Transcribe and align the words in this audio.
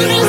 After 0.00 0.27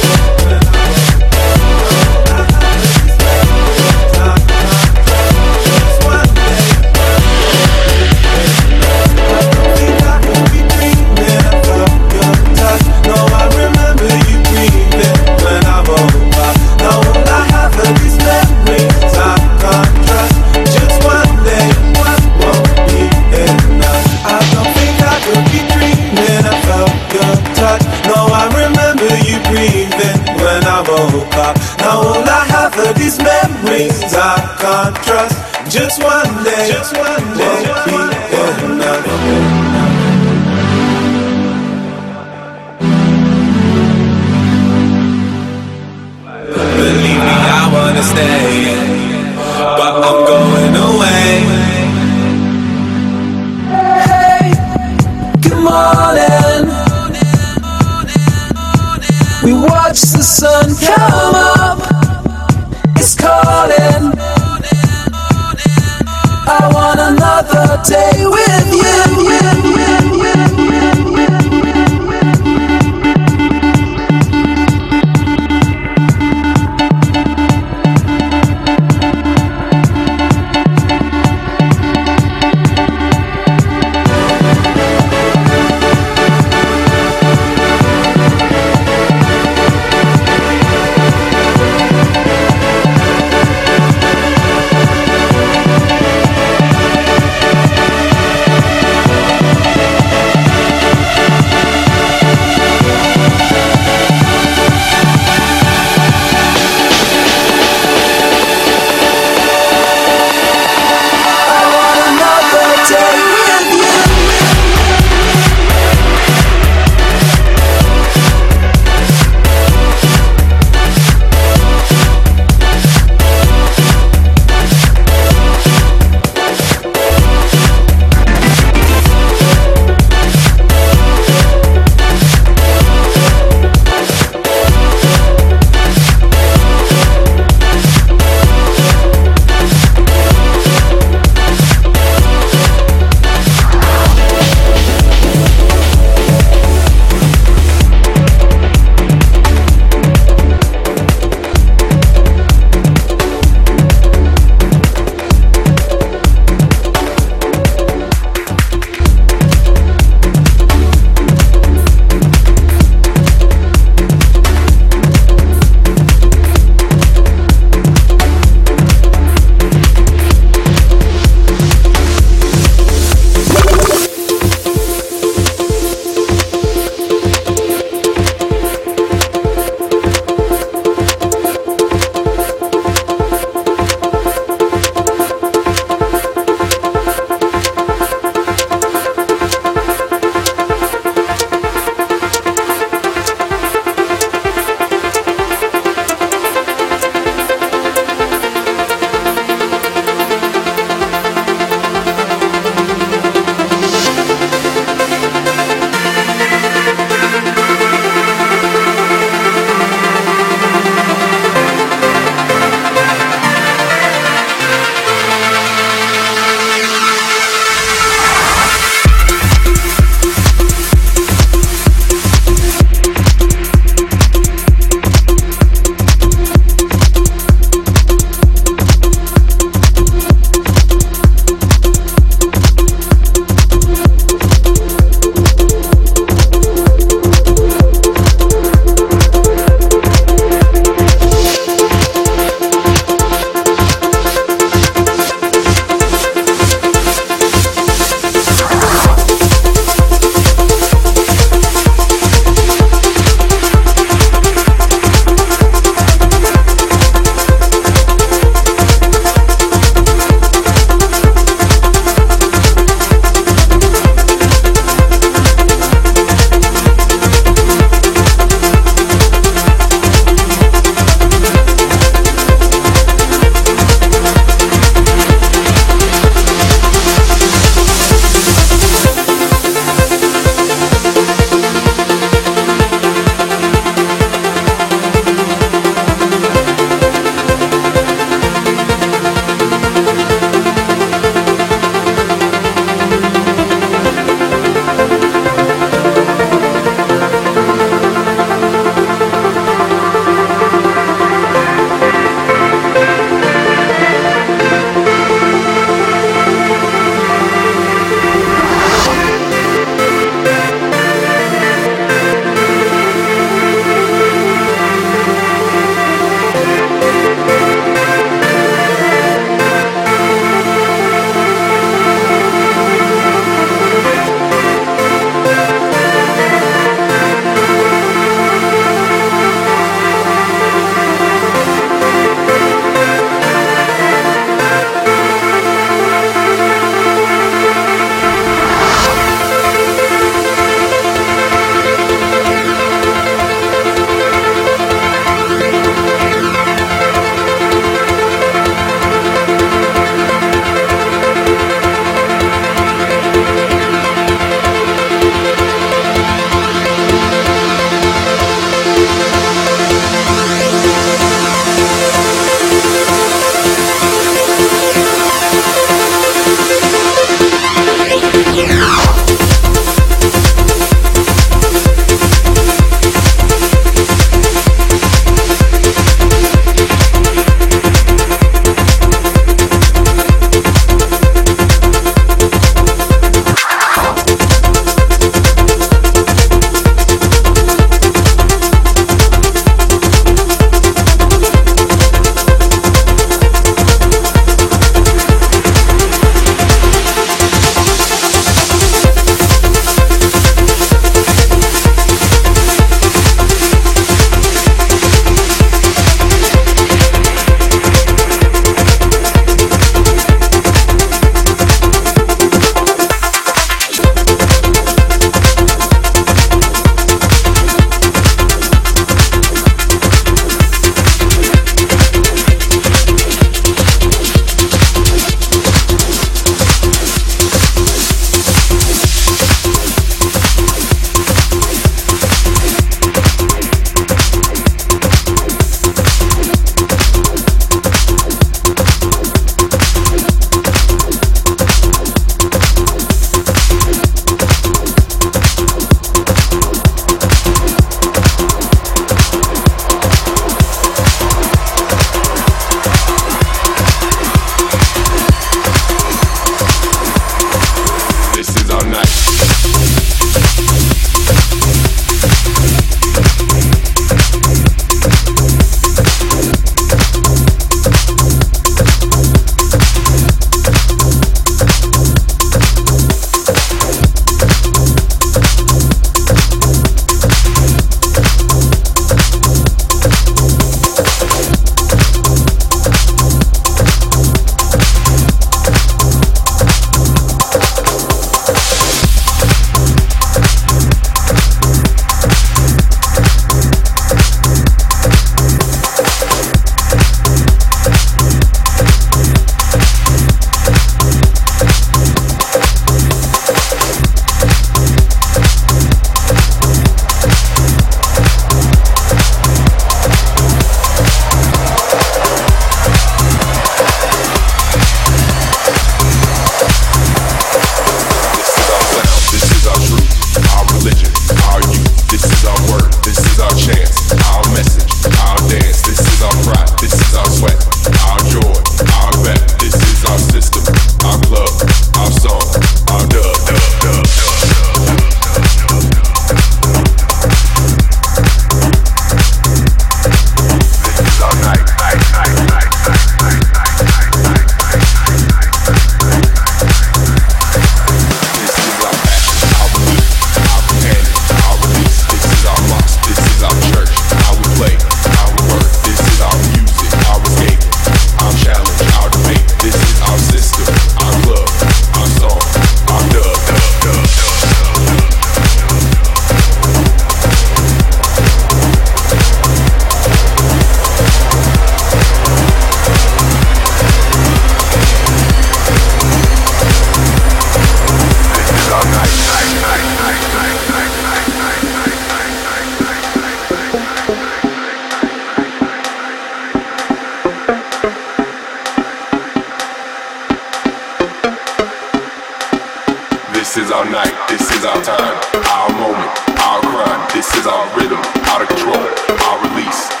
This 597.21 597.35
is 597.35 597.45
our 597.45 597.77
rhythm, 597.77 597.99
out 597.99 598.41
of 598.41 598.47
control, 598.47 598.81
our 599.27 599.47
release. 599.47 600.00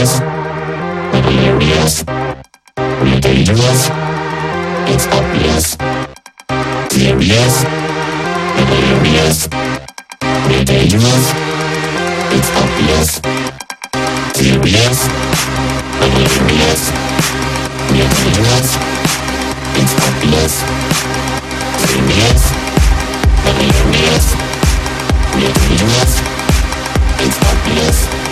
dangerous. 0.00 0.20
Delirious. 1.12 2.04
We're 2.76 3.20
dangerous. 3.20 3.90
It's 4.88 5.06
obvious. 5.08 5.76
Serious. 6.90 7.64
Delirious. 8.56 9.48
We're 10.48 10.64
dangerous. 10.64 11.24
It's 12.32 12.50
obvious. 12.56 13.20
Serious. 14.34 14.98
Delirious. 16.00 16.82
We're 17.90 18.08
dangerous. 18.08 18.68
It's 19.76 19.94
obvious. 20.00 20.54
Serious. 21.84 22.42
Delirious. 23.44 24.26
We're 25.34 25.52
dangerous. 25.52 26.12
It's 27.20 27.38
obvious. 27.52 28.29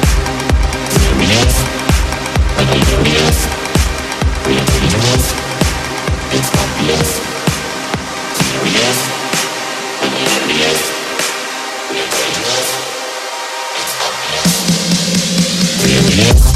Yeah. 16.18 16.47